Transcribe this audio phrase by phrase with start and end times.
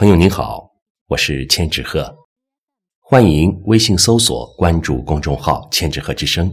[0.00, 0.66] 朋友您好，
[1.08, 2.10] 我是千纸鹤，
[3.00, 6.50] 欢迎微信搜索关注公众号“千纸鹤之声”。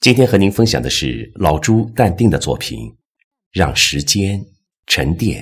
[0.00, 2.80] 今天和您分享的是老朱淡定的作品
[3.52, 4.44] 《让时间
[4.88, 5.40] 沉淀》。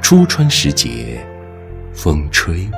[0.00, 1.26] 初春时节，
[1.94, 2.68] 风吹，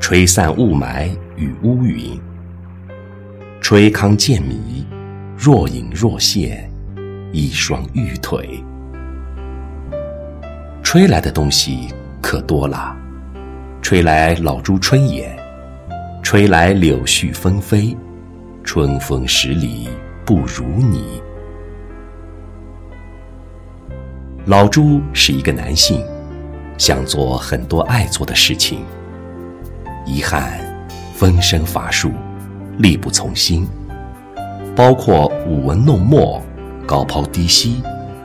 [0.00, 2.20] 吹散雾霾与乌云，
[3.60, 4.84] 吹糠见米，
[5.38, 6.70] 若隐若现
[7.32, 8.62] 一双玉腿。
[10.82, 11.88] 吹来的东西
[12.20, 12.96] 可多了，
[13.80, 15.38] 吹来老朱春眼，
[16.20, 17.96] 吹来柳絮纷飞，
[18.64, 19.88] 春风十里
[20.26, 21.22] 不如你。
[24.46, 26.04] 老朱是一个男性。
[26.80, 28.86] 想做很多爱做的事情，
[30.06, 30.58] 遗憾，
[31.14, 32.10] 分身乏术，
[32.78, 33.68] 力不从心，
[34.74, 36.42] 包括舞文弄墨、
[36.86, 37.82] 高抛低吸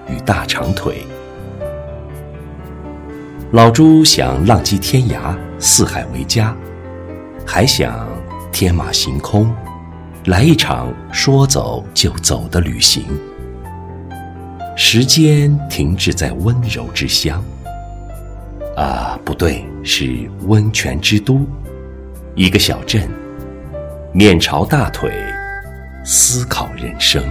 [0.07, 1.05] 与大长腿。
[3.52, 6.55] 老朱想浪迹天涯，四海为家，
[7.45, 8.08] 还想
[8.53, 9.53] 天马行空，
[10.27, 13.03] 来一场说走就走的旅行。
[14.77, 17.43] 时间停滞在温柔之乡。
[18.75, 21.45] 啊，不对，是温泉之都，
[22.35, 23.09] 一个小镇，
[24.11, 25.11] 面朝大腿，
[26.03, 27.23] 思考人生。